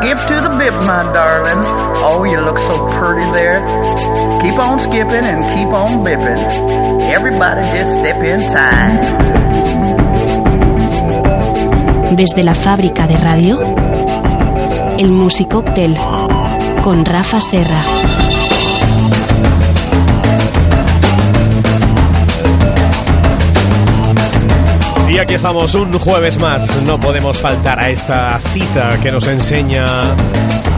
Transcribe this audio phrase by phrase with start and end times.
[0.00, 1.60] Skip to the bip, my darling.
[2.00, 3.60] Oh, you look so pretty there.
[4.40, 6.40] Keep on skipping and keep on bipping.
[7.12, 8.96] Everybody just step in time.
[12.16, 13.60] Desde la fábrica de radio,
[14.98, 15.94] el Musicóctel
[16.82, 18.29] con Rafa Serra.
[25.30, 26.82] Aquí estamos un jueves más.
[26.82, 29.84] No podemos faltar a esta cita que nos enseña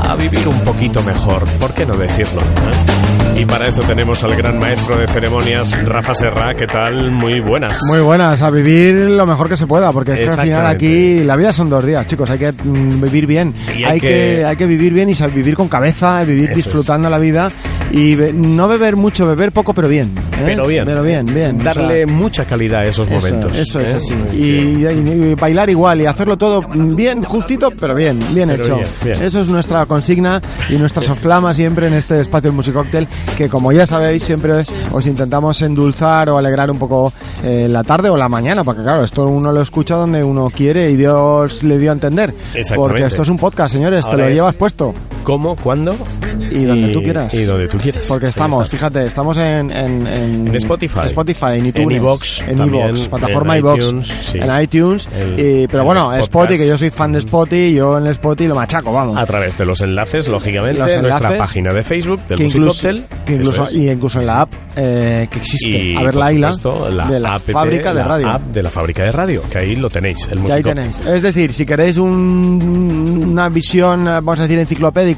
[0.06, 1.44] a vivir un poquito mejor.
[1.58, 2.42] ¿Por qué no decirlo?
[2.42, 3.40] eh?
[3.40, 6.54] Y para eso tenemos al gran maestro de ceremonias, Rafa Serra.
[6.54, 7.10] ¿Qué tal?
[7.12, 7.80] Muy buenas.
[7.88, 11.24] Muy buenas, a vivir lo mejor que se pueda, porque es que al final aquí
[11.24, 14.06] la vida son dos días, chicos, hay que mm, vivir bien, hay hay, que...
[14.08, 16.64] que- hay que vivir bien y vivir con cabeza, vivir Eso es.
[16.64, 17.50] disfrutando la vida
[17.92, 20.08] y be- no beber mucho, beber poco, pero bien.
[20.32, 20.42] ¿eh?
[20.46, 20.84] Pero bien.
[20.84, 21.60] Pero bien, bien.
[21.60, 23.56] o Darle sea, mucha calidad a esos eso, momentos.
[23.56, 23.96] eso es ¿eh?
[23.96, 24.14] así.
[24.36, 28.76] Y, bailar igual y hacerlo todo bien, justito, pero bien, bien Pero hecho.
[28.76, 29.22] bien, bien.
[29.22, 33.72] Eso es nuestra consigna y nuestra soflama siempre en este espacio del Musicóctel, que como
[33.72, 34.52] ya sabéis, siempre
[34.92, 37.12] os intentamos endulzar o alegrar un poco
[37.44, 40.90] eh, la tarde o la mañana, porque claro, esto uno lo escucha donde uno quiere
[40.90, 42.30] y Dios le dio a entender.
[42.54, 42.74] Exactamente.
[42.76, 45.56] Porque esto es un podcast, señores, Ahora te lo es- llevas puesto ¿Cómo?
[45.56, 45.96] ¿Cuándo?
[46.50, 47.32] y donde tú quieras.
[47.34, 48.06] Y donde tú quieras.
[48.08, 51.00] Porque estamos, fíjate, estamos en, en, En Spotify.
[51.06, 54.38] Spotify, en En iTunes, en también, iVoox, plataforma en iVoox, iTunes, sí.
[54.38, 56.12] en iTunes, El- y- pero bueno.
[56.14, 59.16] Spotify, que yo soy fan de Spotify, yo en Spotify lo machaco, vamos.
[59.16, 62.88] A través de los enlaces, lógicamente, Los nuestra enlaces página de Facebook del que incluso,
[63.24, 63.74] que incluso, es.
[63.74, 66.52] y incluso en la app eh, que existe, a ver la isla
[66.90, 68.28] la de la app, fábrica de la radio.
[68.28, 70.98] app de la fábrica de radio, que ahí lo tenéis, el Que ahí tenéis.
[71.06, 75.11] Es decir, si queréis un- una visión, eh, vamos a decir, enciclopédica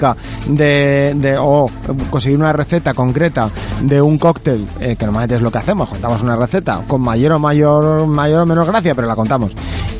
[0.48, 1.70] de, de- o
[2.10, 3.48] conseguir una receta concreta
[3.82, 7.32] de un cóctel, eh, que normalmente es lo que hacemos, contamos una receta con mayor
[7.32, 9.52] o mayor, mayor o menor gracia, pero la contamos.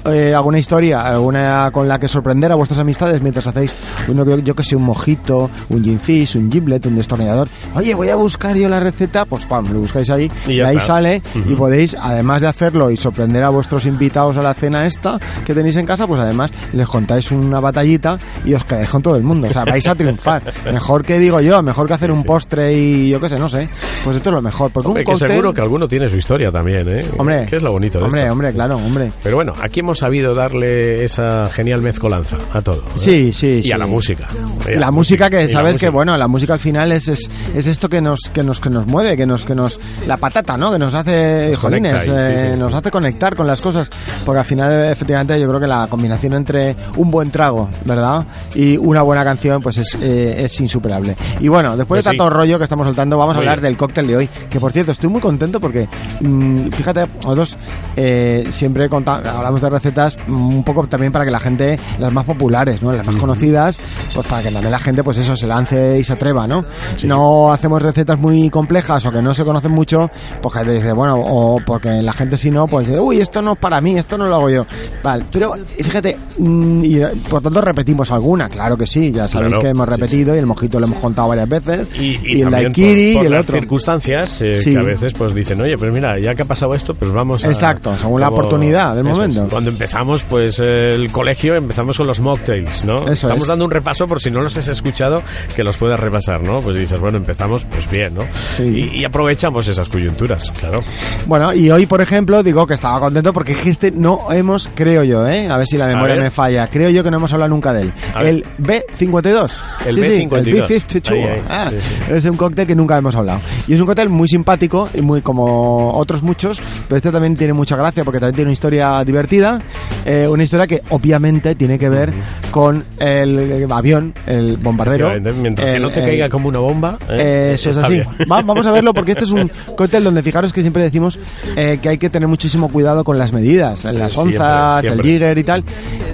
[0.07, 3.75] Eh, alguna historia, alguna con la que sorprender a vuestras amistades mientras hacéis,
[4.09, 7.49] uno, yo, yo que sé, un mojito, un gin fizz, un giblet, un destornillador.
[7.75, 10.95] Oye, voy a buscar yo la receta, pues pam, lo buscáis ahí Y ahí está.
[10.95, 15.19] sale y podéis, además de hacerlo y sorprender a vuestros invitados a la cena esta
[15.47, 19.17] que tenéis en casa, pues además les contáis una batallita y os quedáis con todo
[19.17, 19.49] el mundo.
[19.49, 20.43] O sea, vais a triunfar.
[20.73, 23.69] Mejor que digo yo, mejor que hacer un postre y yo qué sé, no sé.
[24.05, 24.71] Pues esto es lo mejor.
[24.71, 25.29] Porque Hombre, un que cóctel...
[25.31, 27.05] seguro que alguno tiene su historia también, ¿eh?
[27.19, 28.33] Hombre, Que es lo bonito de Hombre, esto.
[28.33, 29.11] hombre, claro, hombre.
[29.23, 32.77] Pero bueno, aquí hemos sabido darle esa genial mezcolanza a todo.
[32.77, 32.91] ¿eh?
[32.97, 34.27] Sí, sí, Y a la música.
[34.69, 38.01] La música que sabes que bueno la música al final es, es, es esto que
[38.01, 40.95] nos que nos que nos mueve que nos que nos la patata no que nos
[40.95, 43.91] hace Nos jolines conecta ahí, sí, eh, sí, nos hace conectar con las cosas
[44.25, 48.25] porque al final efectivamente yo creo que la combinación entre un buen trago verdad
[48.55, 51.17] y una buena canción pues es eh, es insuperable.
[51.41, 52.17] Y bueno después Pues de sí.
[52.17, 54.93] tanto rollo que estamos soltando vamos a hablar del cóctel de hoy que por cierto
[54.93, 55.89] estoy muy contento porque
[56.21, 57.57] mm, fíjate nosotros
[57.97, 62.25] eh, siempre hablamos de recetas mm, un poco también para que la gente las más
[62.25, 63.79] populares no las más conocidas
[64.15, 66.65] pues para que también la gente pues eso se lance y se atreva no
[66.97, 67.07] Sí.
[67.07, 70.11] no hacemos recetas muy complejas o que no se conocen mucho
[70.43, 73.53] pues que dice bueno o porque la gente si no pues dice, uy esto no
[73.53, 74.67] es para mí esto no lo hago yo
[75.03, 79.59] vale pero fíjate mm, y eh, por tanto repetimos alguna claro que sí ya sabéis
[79.65, 83.13] que hemos repetido y el mojito lo hemos contado varias veces Y, y el daiquiri
[83.13, 84.73] y el las otro circunstancias eh, Sí.
[84.73, 87.45] que a veces pues dicen, oye, pues mira, ya que ha pasado esto, pues vamos
[87.45, 87.49] a...
[87.49, 89.13] Exacto, según la oportunidad del es.
[89.13, 89.49] momento.
[89.51, 92.97] Cuando empezamos, pues el colegio, empezamos con los mocktails, ¿no?
[93.09, 93.49] Eso Estamos es.
[93.49, 95.23] dando un repaso por si no los has escuchado,
[95.57, 96.61] que los puedas repasar, ¿no?
[96.61, 98.23] Pues dices, bueno, empezamos, pues bien, ¿no?
[98.57, 98.91] Sí.
[98.95, 100.81] Y, y aprovechamos esas coyunturas, claro.
[101.27, 104.69] Bueno, y hoy, por ejemplo, digo que estaba contento porque es que este no hemos,
[104.75, 105.49] creo yo, ¿eh?
[105.49, 106.67] A ver si la memoria me falla.
[106.69, 107.95] Creo yo que no hemos hablado nunca de él.
[108.15, 108.23] A.
[108.25, 109.51] El B52.
[109.87, 110.47] El Sí, sí, B52.
[110.47, 111.11] el B52.
[111.13, 111.43] Ahí, ahí.
[111.49, 111.77] Ah, Sí.
[112.15, 113.41] Es un cóctel que nunca hemos hablado.
[113.69, 117.53] Y es un cóctel muy simpático y muy como otros muchos, pero este también tiene
[117.53, 119.63] mucha gracia porque también tiene una historia divertida.
[120.07, 122.13] eh, una historia que obviamente tiene que ver
[122.51, 125.11] con el avión, el bombardero.
[125.35, 126.99] Mientras que no te el- caiga como una bomba.
[127.09, 127.17] ¿eh?
[127.19, 128.01] eh, eso es así.
[128.31, 131.19] Va- vamos a verlo porque este es un cóctel donde fijaros que siempre decimos
[131.57, 135.03] eh, que hay que tener muchísimo cuidado con las medidas, las siempre, onzas, siempre.
[135.03, 135.65] el jigger y tal.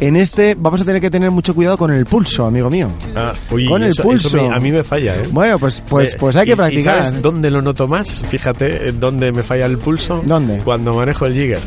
[0.00, 2.88] En este vamos a tener que tener mucho cuidado con el pulso, amigo mío.
[3.16, 4.28] Ah, uy, Con el eso- pulso.
[4.28, 5.22] eso me- a mí me falla, ¿eh?
[5.30, 7.04] Bueno, pues pues Eh, pues hay y- que ¿Y practicar.
[7.04, 8.22] sabes dónde lo noto más?
[8.28, 10.22] Fíjate, eh, ¿dónde me falla el pulso?
[10.24, 10.58] ¿Dónde?
[10.58, 11.60] Cuando manejo el jigger.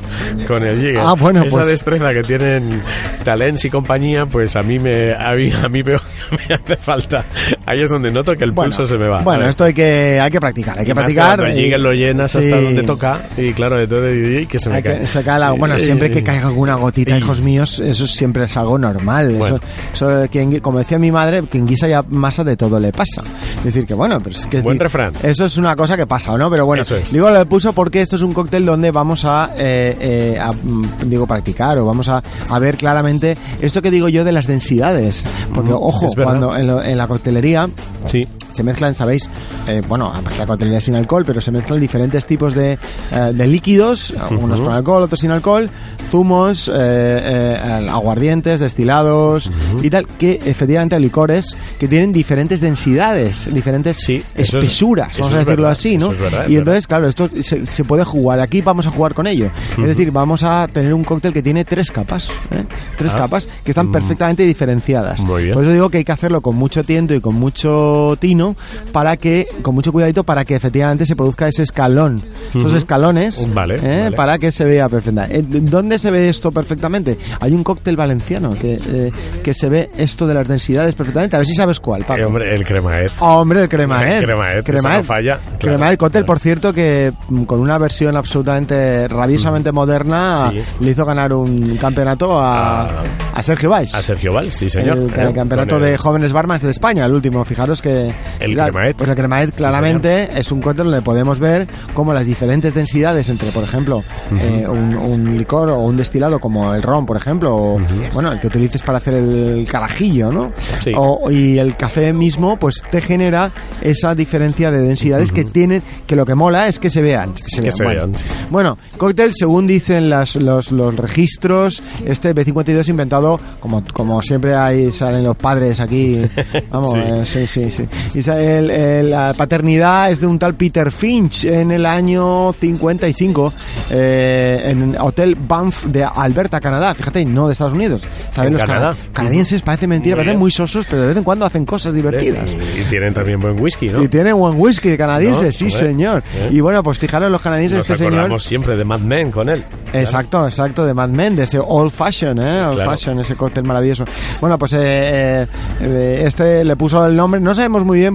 [0.48, 1.00] Con el jigger.
[1.00, 2.82] Ah, bueno, Esa pues- destreza que tienen
[3.24, 5.94] talents y compañía, pues a mí me a mí, a mí me,
[6.50, 7.26] me hace falta.
[7.66, 9.22] Ahí es donde noto que el Bueno, pulso se me va.
[9.22, 11.40] Bueno, esto hay que, hay que practicar, hay que Y practicar.
[11.40, 12.64] Cuando y- llegues lo llenas hasta sí.
[12.64, 15.02] donde toca y claro, de todo y, y que se me Hay cae.
[15.02, 18.46] que la- bueno, Y- siempre que y- caiga alguna gotita, y- hijos míos, eso siempre
[18.46, 19.36] es algo normal.
[19.38, 19.60] Bueno.
[19.94, 23.22] Eso, eso, como decía mi madre, quien guisa ya masa de todo le pasa.
[23.60, 24.60] Es decir, que bueno, pero es que...
[24.62, 25.14] Buen decir, refrán.
[25.22, 26.50] Eso es una cosa que pasa, ¿no?
[26.50, 27.12] Pero bueno, es.
[27.12, 31.08] digo lo pulso porque esto es un cóctel donde vamos a, eh, eh, a, mm,
[31.10, 35.24] digo, practicar o vamos a, a ver claramente esto que digo yo de las densidades.
[35.54, 37.70] Porque, ojo, cuando en, lo- en la coctelería
[38.06, 38.28] Sí.
[38.54, 39.30] Se mezclan, sabéis,
[39.68, 44.14] eh, bueno, la coctelería sin alcohol, pero se mezclan diferentes tipos de, eh, de líquidos,
[44.32, 45.70] unos con alcohol, otros sin alcohol,
[46.10, 49.50] zumos, eh, eh, aguardientes, destilados
[49.82, 55.22] y tal, que efectivamente hay licores que tienen diferentes densidades, diferentes Sí, es- espesuras, eso
[55.24, 56.12] vamos a es decirlo verdad, así, ¿no?
[56.12, 56.60] es verdad, es y verdad.
[56.60, 58.40] entonces, claro, esto se, se puede jugar.
[58.40, 59.50] Aquí vamos a jugar con ello.
[59.78, 62.64] Es decir, vamos a tener un cóctel que tiene tres capas, ¿eh?
[62.98, 63.18] tres Ah.
[63.20, 65.22] capas que están perfectamente diferenciadas.
[65.22, 68.43] Por eso digo que hay que hacerlo con mucho tiento y con mucho tino
[68.92, 72.18] para que, con mucho cuidadito, para que efectivamente se produzca ese escalón,
[72.50, 74.04] esos escalones, Vale, ¿eh?
[74.06, 74.16] vale.
[74.16, 75.38] para que se vea perfectamente.
[75.40, 77.18] Eh, ¿Dónde se ve esto perfectamente?
[77.40, 79.12] Hay un cóctel valenciano que, eh,
[79.44, 81.36] que se ve esto de las densidades perfectamente.
[81.36, 82.22] A ver si sabes cuál, Paco.
[82.22, 83.12] Eh, hombre, el cremaet.
[83.20, 84.18] Hombre, el cremaet.
[84.22, 85.58] El cremaet, eso no falla, claro.
[85.60, 86.26] Cremaet cóctel, Claro.
[86.28, 90.62] por cierto, que mm, con una versión absolutamente rabiosamente moderna Sí.
[90.86, 93.04] le hizo ganar un campeonato a, A-
[93.36, 93.94] a Sergio Valls.
[93.96, 94.98] A Sergio Val, sí, señor.
[94.98, 97.44] El, el campeonato el- de jóvenes barmans de España, el último.
[97.46, 98.14] Fijaros que.
[98.40, 98.96] El Cremaet.
[98.98, 103.50] Pues el Cremaet claramente es un cóctel donde podemos ver cómo las diferentes densidades entre,
[103.52, 104.04] por ejemplo,
[104.40, 107.82] eh, un, un licor o un destilado como el ron, por ejemplo, o,
[108.14, 110.52] bueno, el que utilices para hacer el carajillo, ¿no?
[110.80, 110.92] Sí.
[110.96, 113.52] O, y el café mismo, pues te genera
[113.82, 117.34] esa diferencia de densidades que tienen, que lo que mola es que se vean.
[117.34, 117.74] Que se Que vean.
[117.78, 118.00] se bueno.
[118.08, 118.26] vean, sí.
[118.50, 124.92] Bueno, cóctel, según dicen las, los, los registros, este B52 inventado, como, como siempre hay,
[124.92, 126.20] salen los padres aquí,
[126.72, 127.00] vamos, Sí.
[127.00, 127.86] eh, sí, sí, sí.
[128.16, 133.54] Y el- el- la paternidad es de un tal Peter Finch en el año 55,
[133.90, 138.02] eh, en Hotel Banff de Alberta, Canadá, fíjate, no de Estados Unidos.
[138.32, 138.48] ¿Sabes?
[138.48, 138.96] En Los cana- Canadá.
[139.14, 142.50] canadienses parece mentira, Muy parecen muy sosos, pero de vez en cuando hacen cosas divertidas.
[142.52, 144.04] Y, y tienen también buen whisky, ¿no?
[144.04, 145.52] Y tienen buen whisky canadiense, ¿No?
[145.52, 146.24] sí señor.
[146.36, 146.50] ¿Eh?
[146.52, 148.42] Y bueno, pues fijaros los canadienses, Nos este señor...
[148.42, 149.64] siempre de Mad Men con él.
[149.94, 152.64] Exacto, exacto, de Mad Men, de ese Old Fashion, ¿eh?
[152.66, 152.92] Old Claro.
[152.92, 154.06] Fashion, ese cóctel maravilloso.
[154.42, 155.48] Bueno, pues eh, eh,
[155.82, 158.13] eh, este le puso el nombre, no sabemos muy bien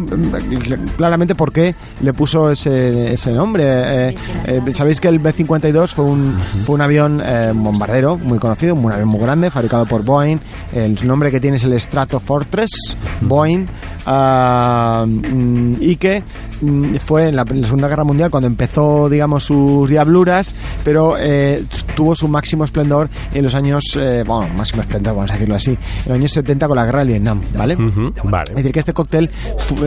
[0.97, 3.65] claramente por qué le puso ese, ese nombre.
[3.67, 4.15] Eh,
[4.47, 6.35] eh, Sabéis que el B-52 fue un,
[6.65, 10.39] fue un avión eh, bombardero muy conocido, un avión muy grande, fabricado por Boeing.
[10.73, 13.67] El nombre que tiene es el Stratofortress, Boeing,
[14.06, 16.23] ah, mm, y que
[16.61, 20.55] mm, fue en la, en la Segunda Guerra Mundial cuando empezó, digamos, sus diabluras,
[20.85, 21.65] pero eh,
[21.97, 25.71] tuvo su máximo esplendor en los años, eh, bueno, máximo esplendor, vamos a decirlo así,
[25.71, 25.79] en
[26.09, 27.75] los años 70 con la guerra de Vietnam, ¿vale?
[27.75, 28.55] Ujú, Es Vale.
[28.55, 29.31] decir, que este cóctel,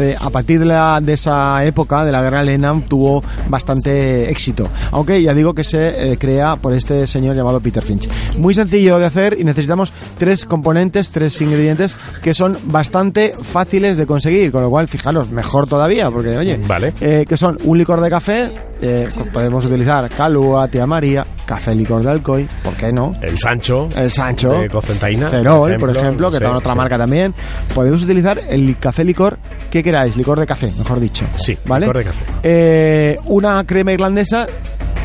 [0.02, 4.30] eh, a partir de, la- de esa época, de la guerra de Vietnam, tuvo bastante
[4.30, 4.68] éxito.
[4.92, 8.08] Aunque ya digo que se eh, crea por este señor llamado Peter Finch.
[8.38, 14.06] Muy sencillo de hacer y necesitamos tres componentes, tres ingredientes que son bastante fáciles de
[14.06, 14.52] conseguir.
[14.52, 16.94] Con lo cual, fijaros, mejor todavía, porque oye, Vale.
[17.02, 18.52] eh, que son un licor de café,
[18.82, 23.16] eh, podemos utilizar Calua, Tía María, café licor de Alcoy, ¿por qué no?
[23.22, 23.90] El Sancho.
[23.96, 26.78] El Sancho, De Cocentaina, Cerol, por por ejemplo, que sí, está en otra sí.
[26.78, 27.34] marca también.
[27.74, 29.38] Podemos utilizar el café licor
[29.70, 31.26] que queráis, licor de café, mejor dicho.
[31.40, 31.86] Sí, ¿vale?
[31.86, 32.26] licor de café.
[32.44, 34.48] Eh, una crema irlandesa,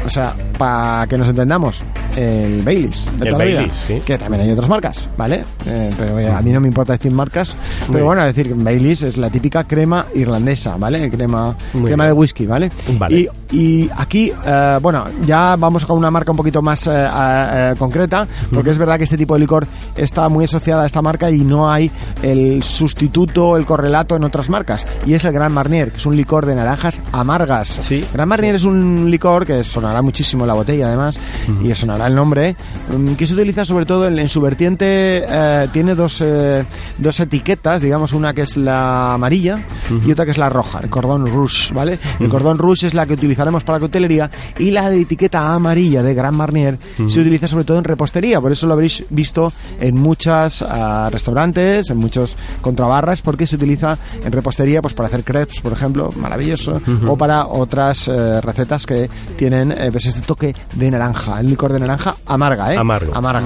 [0.07, 1.83] o sea, para que nos entendamos,
[2.17, 4.01] el Baileys de El toda la vida, Baileys, sí.
[4.05, 5.45] que también hay otras marcas, ¿vale?
[5.67, 8.05] Eh, pero oye, a mí no me importa decir marcas, pero bien.
[8.07, 11.11] bueno, decir que Baileys es la típica crema irlandesa, ¿vale?
[11.11, 12.15] Crema, Muy crema bien.
[12.15, 12.71] de whisky, ¿vale?
[12.99, 13.17] Vale.
[13.17, 17.75] Y, y aquí, eh, bueno, ya vamos con una marca un poquito más eh, eh,
[17.79, 21.31] concreta, porque es verdad que este tipo de licor está muy asociada a esta marca
[21.31, 21.91] y no hay
[22.23, 24.87] el sustituto, el correlato en otras marcas.
[25.05, 27.69] Y es el Gran Marnier, que es un licor de naranjas amargas.
[27.69, 28.05] Sí.
[28.13, 29.65] Gran Marnier es un licor que
[29.97, 31.19] sonará muchísimo la botella, además,
[31.63, 32.57] y sonará el nombre,
[32.91, 36.65] mm, que se utiliza sobre todo en, en su vertiente, eh, tiene dos, eh,
[36.99, 39.65] dos etiquetas, digamos, una que es la amarilla
[40.07, 41.99] y otra que es la roja, el cordón rouge, ¿vale?
[42.21, 46.03] El cordón rouge es la que utilizaremos para la coctelería y la de etiqueta amarilla
[46.03, 49.99] de Gran Marnier se utiliza sobre todo en repostería, por eso lo habréis visto en
[49.99, 50.65] muchos
[51.11, 56.11] restaurantes, en muchos contrabarras, porque se utiliza en repostería pues para hacer crepes, por ejemplo,
[56.17, 61.49] maravilloso, o para otras eh, recetas que tienen eh, pues este toque de naranja, el
[61.51, 62.77] licor de naranja amarga, ¿eh?
[62.77, 63.15] Amargo.
[63.15, 63.41] Amarga,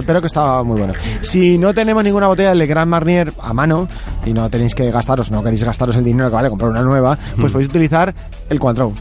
[0.00, 0.94] Mm, pero que está muy bueno.
[1.22, 3.88] Si no tenemos ninguna botella de Grand Marnier a mano
[4.24, 7.16] y no tenéis que gastaros, no queréis gastaros el dinero que vale comprar una nueva,
[7.38, 8.14] pues podéis utilizar
[8.48, 8.92] el Cointreau.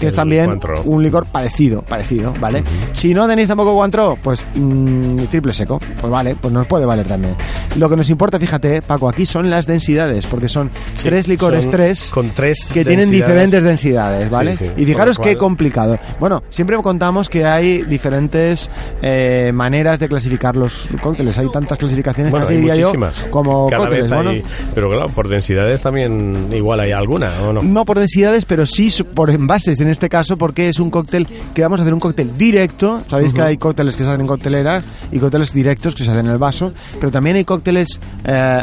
[0.00, 0.82] Que es también Cointreau.
[0.84, 2.62] un licor parecido, parecido, ¿vale?
[2.92, 7.06] Si no tenéis tampoco Cointreau, pues mm, triple seco, pues vale, pues nos puede valer
[7.06, 7.34] también.
[7.76, 11.64] Lo que nos importa, fíjate, Paco, aquí son las densidades, porque son Sí, tres licores,
[11.64, 14.56] son tres con tres que tienen diferentes densidades, ¿vale?
[14.56, 15.98] Sí, sí, y fijaros qué complicado.
[16.18, 18.70] Bueno, siempre contamos que hay diferentes
[19.02, 21.36] eh, maneras de clasificar los cócteles.
[21.38, 22.92] Hay tantas clasificaciones, Bueno, casi hay diría yo,
[23.30, 24.10] como Cada cócteles.
[24.12, 24.42] hay-
[24.74, 27.60] pero claro, por densidades también igual hay alguna, ¿o no?
[27.60, 31.62] no por densidades, pero sí por envases en este caso, porque es un cóctel que
[31.62, 33.02] vamos a hacer un cóctel directo.
[33.08, 34.82] Sabéis que hay cócteles que se hacen en coctelera
[35.12, 38.60] y cócteles directos que se hacen en el vaso, pero también hay cócteles eh,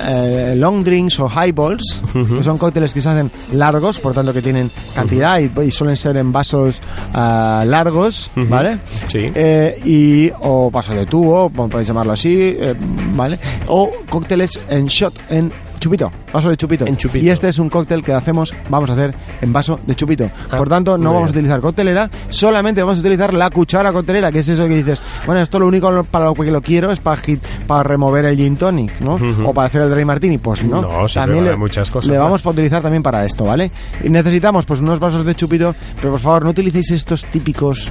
[0.51, 4.41] eh, long drinks o highballs, que son cócteles que se hacen largos, por tanto que
[4.41, 6.79] tienen cantidad y, y suelen ser en vasos
[7.13, 8.29] ah, largos.
[8.36, 8.79] ¿vale?
[9.07, 9.31] Sí.
[9.36, 12.74] Eh, y o vaso de tubo, po- podéis llamarlo así, eh,
[13.13, 13.38] ¿vale?
[13.67, 15.51] O cócteles en shot, en
[15.88, 16.86] chupito, vaso de chupito.
[16.86, 17.25] En chupito.
[17.25, 20.29] Y este es un cóctel que hacemos, vamos a hacer en vaso de chupito.
[20.51, 24.32] Ah, Por tanto, no vamos a utilizar coctelera, solamente vamos a utilizar la cuchara coctelera,
[24.32, 27.00] que es eso que dices, bueno, esto lo único para lo que lo quiero es
[27.00, 27.22] para,
[27.65, 29.17] para remover el gin tonic, ¿no?
[29.46, 30.82] O para hacer el dry martini, pues no.
[30.82, 32.25] No, sirve también le, muchas cosas le más.
[32.25, 33.72] vamos a utilizar también para esto, ¿vale?
[34.03, 37.89] Y necesitamos pues unos vasos de chupito, pero por favor no utilicéis estos típicos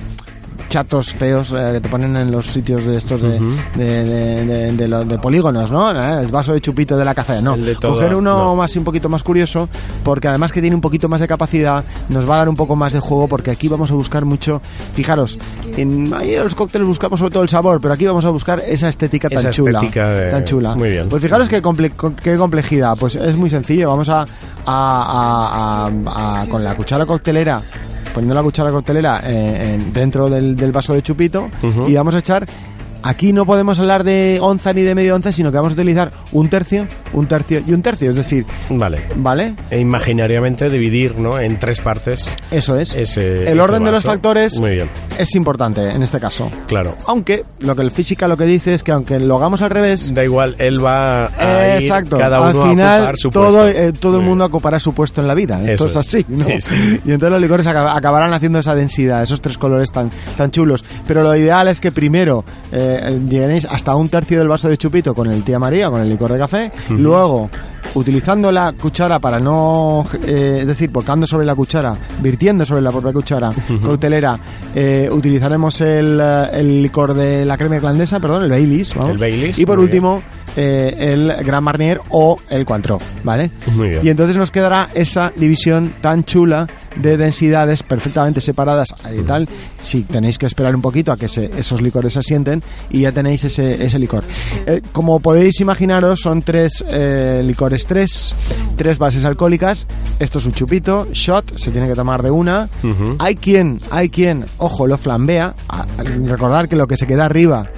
[0.68, 3.38] chatos feos eh, que te ponen en los sitios de estos de,
[3.76, 5.90] de, de, de- de los- de polígonos, ¿no?
[5.92, 7.54] Eh, El vaso de chupito de la café, no.
[7.54, 8.56] El de todo, Coger uno no.
[8.56, 9.68] más un poquito más curioso,
[10.04, 12.76] porque además que tiene un poquito más de capacidad, nos va a dar un poco
[12.76, 14.61] más de juego, porque aquí vamos a buscar mucho.
[14.94, 15.38] Fijaros,
[15.76, 18.61] en, ahí en los cócteles buscamos sobre todo el sabor, pero aquí vamos a buscar
[18.66, 19.78] esa estética tan Esa chula.
[19.78, 20.75] estética de- Tan chula.
[20.75, 21.08] muy bien.
[21.08, 21.92] Pues fijaros qué, comple-
[22.23, 22.96] qué complejidad.
[22.99, 23.88] Pues es muy sencillo.
[23.90, 24.25] Vamos a-
[24.66, 27.61] a- a- con la cuchara coctelera,
[28.16, 31.87] poniendo la cuchara coctelera eh, en- dentro del, del vaso de chupito Ujú.
[31.87, 32.46] y vamos a echar.
[33.08, 36.10] Aquí no podemos hablar de onza ni de medio onza, sino que vamos a utilizar
[36.32, 38.10] un tercio, un tercio y un tercio.
[38.10, 39.02] Es decir, Vale.
[39.16, 39.54] ¿vale?
[39.70, 41.38] E imaginariamente dividir, ¿no?
[41.38, 42.94] En tres partes Eso es.
[42.96, 46.50] ese el ese orden de los factores Muy bien, es importante en este caso.
[46.66, 46.94] claro.
[47.06, 50.12] Aunque lo que el física lo que dice es que aunque lo hagamos al revés,
[50.14, 52.18] Da igual, él va a ir Exacto.
[52.18, 53.80] cada uno Al a final, ocupar su todo, puesto.
[53.80, 55.60] eh, todo el mundo ocupará su puesto en la vida.
[55.70, 55.96] Eso es es.
[55.96, 56.44] así, ¿no?
[56.44, 57.00] Sí, sí, sí.
[57.06, 60.84] Y entonces los licores acab- acabarán haciendo esa densidad, esos tres colores tan, tan chulos.
[61.06, 62.95] Pero lo ideal es que primero eh,
[63.28, 66.32] lleguéis hasta un tercio del vaso de chupito con el tía María, con el licor
[66.32, 66.72] de café.
[66.90, 67.48] Luego,
[67.94, 72.90] utilizando la cuchara para no, eh, es decir, volcando sobre la cuchara, virtiendo sobre la
[72.90, 73.50] propia cuchara
[73.82, 74.38] coctelera,
[74.74, 78.94] eh, utilizaremos el, eh, el licor de la crema irlandesa, perdón, el Baileys.
[78.94, 79.12] vamos.
[79.12, 80.22] El Baileys, Y por último,
[80.56, 83.50] eh, el Grand Marnier o el Cointreau, ¿vale?
[83.74, 84.06] Muy bien.
[84.06, 89.48] Y entonces nos quedará esa división tan chula de densidades perfectamente separadas y tal.
[89.80, 93.12] Si tenéis que esperar un poquito a que se- esos licores se asienten y ya
[93.12, 94.24] tenéis ese, ese licor.
[94.66, 98.34] Eh, como podéis imaginaros, son tres eh, licores, tres,
[98.76, 99.86] tres bases alcohólicas.
[100.18, 102.68] Esto es un chupito, shot, se tiene que tomar de una.
[103.18, 105.54] Hay quien, hay quien, ojo, lo flambea.
[105.68, 107.68] A- a- recordar que lo que se queda arriba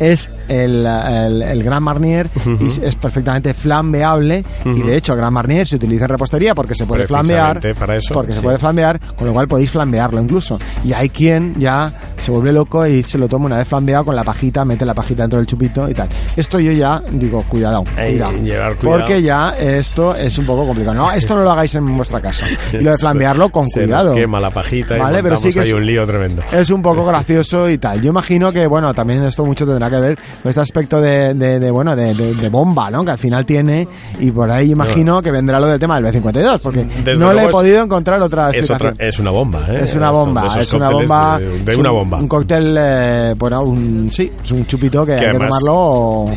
[0.00, 2.28] es el, el, el Grand Marnier
[2.60, 4.44] y es perfectamente flambeable.
[4.64, 7.80] Y de hecho el Grand Marnier se utiliza en repostería porque se puede flambear Precisamente
[7.80, 10.58] para eso, porque se puede flambear con lo cual podéis flambearlo incluso.
[10.84, 14.16] Y hay quien ya se vuelve loco y se lo toma una vez flambeado con
[14.16, 16.08] la pajita mete la pajita dentro del chupito y tal.
[16.36, 18.32] Esto yo ya digo cuidado, Hay cuidado.
[18.32, 18.98] que llevar cuidado.
[18.98, 20.96] porque ya esto es un poco complicado.
[20.96, 22.46] No esto no lo hagáis en vuestra casa.
[22.72, 24.10] Y lo de flambearlo con Se cuidado.
[24.10, 26.42] nos quema la pajita y pero sí que es- un lío tremendo.
[26.52, 28.00] es un poco gracioso y tal.
[28.00, 31.70] Yo imagino que, bueno, también esto mucho tendrá que ver este aspecto de, de, de,
[31.70, 33.04] bueno, de, bomba, ¿no?
[33.04, 33.86] Que al final tiene,
[34.20, 37.44] y por ahí imagino que vendrá lo del tema del B52, porque Desde no le
[37.44, 38.92] he podido encontrar otra Es, explicación.
[38.94, 39.80] otra- es una bomba, ¿eh?
[39.82, 41.38] Es una bomba, es una bomba.
[41.38, 42.18] De, una un- bomba.
[42.18, 46.30] Un cóctel, eh, bueno, un, sí, es un chupito que, hay que además- tomarlo.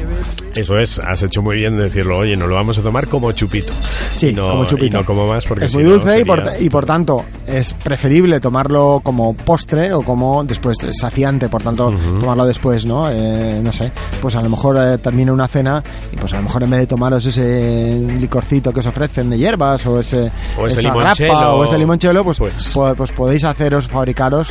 [0.56, 3.32] Eso es, has hecho muy bien de decirlo, oye, nos lo vamos a tomar como
[3.32, 3.74] chupito.
[4.14, 4.88] Sí, no, como chupito.
[4.98, 7.26] y no como más porque es muy no dulce y, por, sería- y por tanto
[7.46, 13.10] es preferible tomarlo como postre o como después saciante, por tanto tomarlo después, ¿no?
[13.10, 13.92] Eh, no sé,
[14.22, 16.80] pues a lo mejor eh, termina una cena y pues a lo mejor en vez
[16.82, 21.54] de tomaros ese licorcito que os ofrecen de hierbas o ese, O ese esa grappa
[21.54, 24.50] o ese limonchelo, pues, pues- pues, pues podéis haceros, fabricaros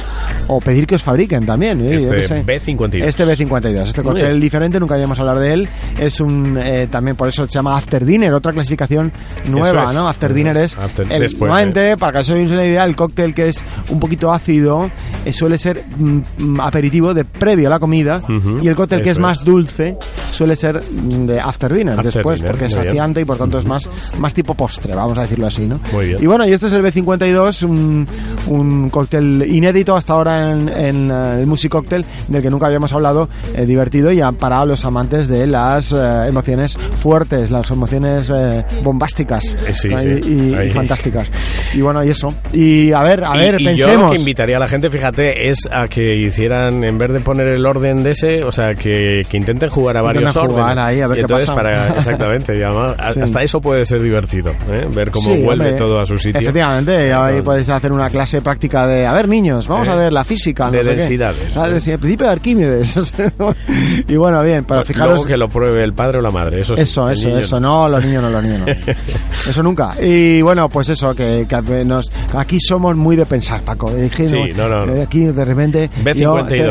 [0.49, 1.81] o pedir que os fabriquen también.
[1.81, 1.95] ¿eh?
[1.97, 2.45] Este sé.
[2.45, 3.03] B52.
[3.05, 5.69] Este B52, este cóctel diferente, nunca habíamos hablado de él.
[5.99, 9.13] Es un, eh, también por eso se llama After Dinner, otra clasificación
[9.49, 9.95] nueva, es.
[9.95, 10.09] ¿no?
[10.09, 10.77] After Dinner es.
[10.79, 13.99] After- el, después, normalmente, para que os hagáis una idea, el cóctel que es un
[14.01, 14.91] poquito ácido
[15.25, 18.23] eh, suele ser mm, mm, aperitivo de previo a la comida
[18.63, 19.97] y el cóctel que es más dulce
[20.31, 22.87] suele ser de after dinner After después, dinner, porque es bien.
[22.87, 25.81] saciante y por tanto es más, más tipo postre, vamos a decirlo así, ¿no?
[25.93, 26.23] Muy bien.
[26.23, 28.07] Y bueno, y este es el B52, un,
[28.49, 32.93] un cóctel inédito hasta ahora en, en, eh, el Music Cocktail, del que nunca habíamos
[32.93, 35.47] hablado, eh, divertido y para los amantes de
[35.79, 39.43] las eh, emociones fuertes, las emociones eh, bombásticas
[39.73, 39.99] sí, ¿no?
[39.99, 40.09] sí.
[40.25, 41.31] Y, y- y fantásticas.
[41.75, 42.35] Y bueno, y eso.
[42.53, 44.13] Y a ver, a Y- ver, y, yo lo pensemos.
[44.13, 47.65] que invitaría a la gente, fíjate, es a que hicieran, en vez de poner el
[47.65, 50.79] orden de ese, o sea, que, que intenten jugar a varios jugar órdenes.
[50.85, 51.61] ahí, a ver Y qué entonces, pasa.
[51.61, 53.21] Para, exactamente, además, Sí.
[53.21, 54.87] hasta eso puede ser divertido, ¿eh?
[54.93, 56.41] ver cómo vuelve hombre, todo a su sitio.
[56.41, 60.13] Efectivamente, ahí podéis hacer una clase práctica de, a ver niños, vamos Eh, a ver
[60.13, 60.71] la física.
[60.71, 60.97] de no sé qué.
[60.97, 61.73] densidades, Ah, eh.
[61.73, 62.97] de- el principio de Arquímedes.
[64.09, 65.15] y bueno, bien, pero fijaros...
[65.15, 67.61] Luego que lo pruebe el padre o la madre, eso sí, Eso, el eso, eso,
[67.61, 68.67] no, los niños no, los niños no.
[69.49, 69.95] Eso nunca.
[70.01, 73.91] Y bueno, pues eso, que, que nos, aquí somos muy de pensar, Paco.
[74.15, 74.95] Que Sí, no, no, no.
[74.95, 75.89] eh, Aquí de repente...
[76.05, 76.17] B52.
[76.17, 76.65] yo te- Ya,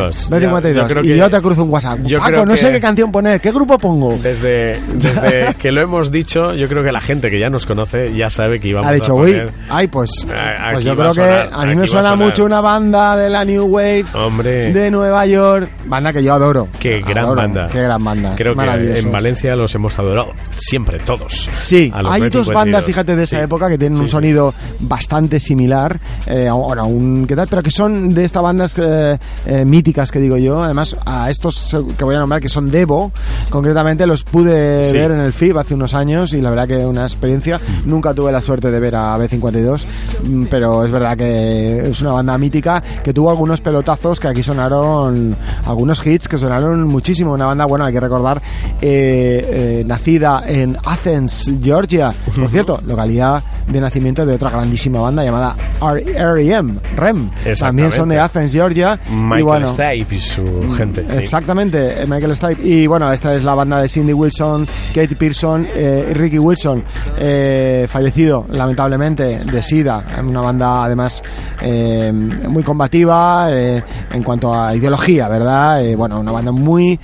[0.49, 0.87] B52.
[0.93, 1.99] yo y que- yo te cruzo un WhatsApp.
[2.03, 4.17] yo Paco, no sé qué canción poner, ¿qué grupo pongo?
[4.21, 8.13] Desde, desde que lo hemos dicho, yo creo que la gente que ya nos conoce
[8.15, 9.51] ya sabe que íbamos Ha dicho, a uy, poner...
[9.69, 13.29] ay, pues, A- pues yo creo que a mí me suena mucho una banda de
[13.29, 16.67] la New Wave Hombre, de Nueva York, banda que yo adoro.
[16.79, 17.67] qué gran banda.
[17.71, 18.33] Qué gran banda.
[18.35, 21.49] Creo que en Valencia los hemos adorado siempre, todos.
[21.61, 22.53] Sí, hay dos B52.
[22.53, 23.43] bandas, fíjate, de esa Sí.
[23.43, 27.71] época que tienen Sí, un sonido bastante similar, eh, ahora un qué tal, pero que
[27.71, 30.61] son de estas bandas eh, eh, míticas que digo yo.
[30.63, 33.11] Además, a estos que voy a nombrar que son Devo,
[33.49, 34.93] concretamente los pude Sí.
[34.93, 37.59] ver en el FIB hace unos años y la verdad que una experiencia.
[37.85, 39.85] Nunca tuve la suerte de ver a B52,
[40.23, 44.43] mm, pero es verdad que es una banda mítica que tuvo algunos pelotazos que aquí
[44.43, 47.33] sonaron, algunos hits que sonaron muchísimo.
[47.33, 48.41] Una banda, bueno, hay que recordar,
[48.81, 52.13] eh, eh, nacida en Athens, Georgia.
[52.35, 56.73] Por cierto, localidad de nacimiento de otra grandísima banda llamada R.E.M.
[56.95, 57.29] REM.
[57.59, 58.99] También son de Athens, Georgia.
[59.09, 61.03] Michael y bueno, Stipe y su gente.
[61.03, 61.17] sí.
[61.17, 62.67] Exactamente, Michael Stipe.
[62.67, 66.83] Y bueno, esta es la banda de Cindy Wilson, Katie Pearson eh, y Ricky Wilson,
[67.17, 70.03] eh, fallecido lamentablemente de SIDA.
[70.25, 71.21] Una banda además
[71.61, 75.81] eh, muy combativa eh, en cuanto a ideología, ¿verdad?
[75.95, 76.99] Bueno, una banda muy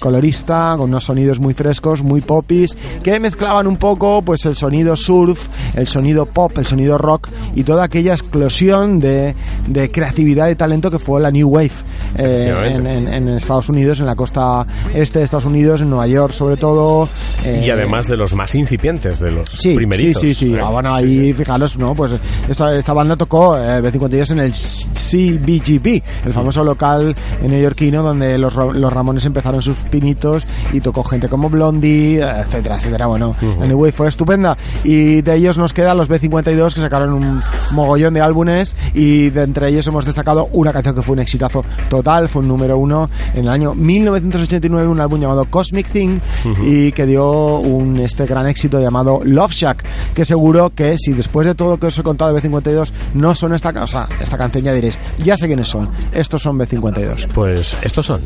[0.00, 4.96] colorista, con unos sonidos muy frescos, muy popis, que mezclaban un poco pues el sonido
[4.96, 9.34] surf, el sonido pop, el sonido rock y toda aquella explosión de,
[9.66, 11.70] de creatividad y talento que fue la New Wave
[12.16, 16.06] eh, en, en- en Estados Unidos, en la costa este de Estados Unidos, en Nueva
[16.06, 17.08] York sobre todo.
[17.44, 20.20] eh, Y además de los más incipientes, de los Sí, primerizos.
[20.22, 20.54] sí, sí, sí.
[20.54, 20.60] ¿eh?
[20.62, 21.94] Ah, bueno, ahí fijaros, ¿no?
[21.94, 22.12] Pues
[22.48, 28.54] esta, esta banda tocó eh, B52 en el CBGB, el famoso local neoyorquino donde los,
[28.54, 33.06] los Ramones empezaron sus pinitos y tocó gente como Blondie, etcétera, etcétera.
[33.06, 37.14] Bueno, la New Wave fue estupenda y de ellos nos quedan los B52 que sacaron
[37.14, 41.20] un mogollón de álbumes y de entre ellos hemos destacado una canción que fue un
[41.20, 46.18] exitazo total, fue un número uno en el año 1989, un álbum llamado Cosmic Thing
[46.62, 51.46] y que dio un este gran éxito llamado Love Shack, que seguro que si después
[51.46, 54.36] de todo lo que os he contado de B52 no son esta, o sea, esta
[54.36, 57.28] canción ya diréis, ya sé quiénes son, estos son B52.
[57.32, 58.20] Pues estos son.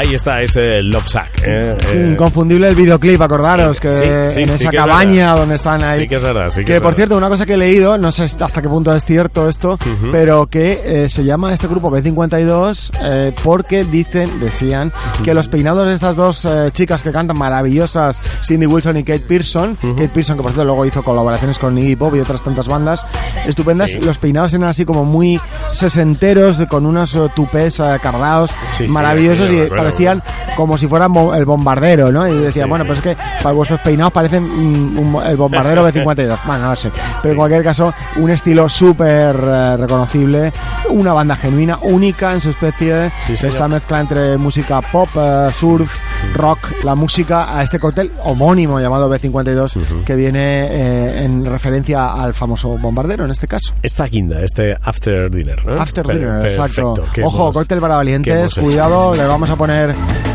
[0.00, 1.42] Ahí está ese Love Sack.
[1.46, 1.76] ¿eh?
[1.92, 5.82] Eh, Inconfundible el videoclip, acordaros, que Sí, sí, en sí esa que cabaña donde están
[5.84, 6.02] ahí.
[6.02, 6.96] Sí que es verdad, sí que que es por verdad.
[6.96, 9.78] cierto, una cosa que he leído, no sé hasta qué punto es cierto esto,
[10.10, 15.86] pero que eh, se llama este grupo B52 eh, porque dicen, decían, que los peinados
[15.86, 20.42] de estas dos chicas que cantan maravillosas, Cindy Wilson y Kate Pearson, Kate Pearson que
[20.42, 23.04] por cierto luego hizo colaboraciones con Iggy Pop y otras tantas bandas
[23.46, 25.38] estupendas, los peinados eran así como muy
[25.72, 28.52] sesenteros, con unos tupés cardados,
[28.88, 29.68] maravillosos y.
[29.90, 30.22] parecían
[30.56, 32.26] como si fueran el bombardero, ¿no?
[32.28, 35.86] Y decía, Sí, bueno, pues es que para vuestros peinados parecen mm, un- el bombardero
[35.88, 36.38] B52.
[36.46, 36.90] Bueno, no sé.
[36.90, 37.28] Pero Sí.
[37.28, 40.52] en cualquier caso, un estilo súper eh, reconocible,
[40.90, 43.10] una banda genuina, única en su especie.
[43.26, 43.34] Sí.
[43.46, 45.90] Esta mezcla entre música pop, eh, surf,
[46.34, 52.34] rock, la música a este cóctel homónimo llamado B52, que viene eh, en referencia al
[52.34, 53.72] famoso bombardero en este caso.
[53.82, 55.80] Esta guinda, este After Dinner, ¿no?
[55.80, 56.94] After Dinner, exacto.
[56.94, 59.79] perfecto, Ojo, hemos- cóctel para valientes, cuidado, le vamos a poner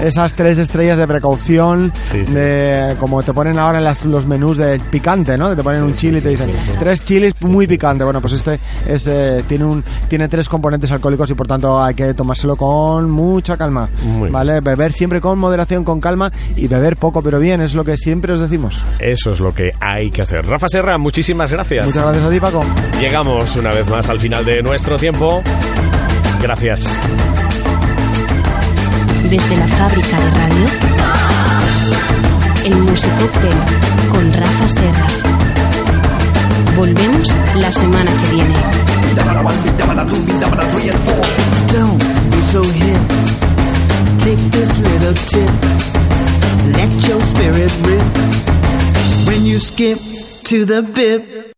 [0.01, 2.33] esas tres estrellas de precaución, Sí, sí.
[2.33, 5.55] de como te ponen ahora en las- los menús de picante, ¿no?
[5.55, 8.03] Te ponen un chili y te dicen tres chilis muy picante.
[8.03, 11.93] Bueno, pues este es eh, tiene un tiene tres componentes alcohólicos y por tanto hay
[11.95, 14.31] que tomárselo con mucha calma, Muy bien.
[14.33, 14.59] ¿vale?
[14.61, 18.33] Beber siempre con moderación, con calma y beber poco pero bien, es lo que siempre
[18.33, 18.83] os decimos.
[18.99, 20.45] Eso es lo que hay que hacer.
[20.45, 21.85] Rafa Serra, muchísimas gracias.
[21.85, 22.63] Muchas gracias a ti, Paco.
[22.99, 25.41] Llegamos una vez más al final de nuestro tiempo.
[26.41, 26.85] Gracias.
[29.35, 30.65] Desde la fábrica de radio,
[32.63, 33.53] el Musicóctel
[34.09, 35.07] con Rafa Serra.
[36.77, 38.53] Volvemos la semana que viene.
[41.73, 43.01] Don't be so hip.
[44.19, 45.51] Take this little tip.
[46.77, 49.27] Let your spirit rip.
[49.27, 49.99] When you skip
[50.45, 51.54] to the bip.